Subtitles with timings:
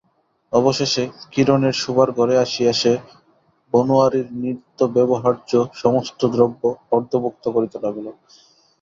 [0.53, 1.03] অবশেষে
[1.31, 2.93] কিরণের শোবার ঘরে আসিয়া সে
[3.73, 8.07] বনোয়ারির নিত্যব্যবহার্য সমস্ত দ্রব্য ফর্দভুক্ত করিতে লাগিল।